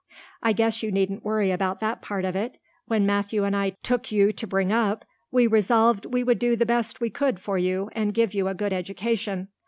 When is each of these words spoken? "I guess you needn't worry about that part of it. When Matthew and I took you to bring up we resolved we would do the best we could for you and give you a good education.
"I 0.41 0.51
guess 0.53 0.81
you 0.81 0.91
needn't 0.91 1.23
worry 1.23 1.51
about 1.51 1.79
that 1.81 2.01
part 2.01 2.25
of 2.25 2.35
it. 2.35 2.57
When 2.87 3.05
Matthew 3.05 3.43
and 3.43 3.55
I 3.55 3.73
took 3.83 4.11
you 4.11 4.33
to 4.33 4.47
bring 4.47 4.71
up 4.71 5.05
we 5.29 5.45
resolved 5.45 6.07
we 6.07 6.23
would 6.23 6.39
do 6.39 6.55
the 6.55 6.65
best 6.65 6.99
we 7.01 7.11
could 7.11 7.39
for 7.39 7.59
you 7.59 7.87
and 7.93 8.11
give 8.11 8.33
you 8.33 8.47
a 8.47 8.55
good 8.55 8.73
education. 8.73 9.49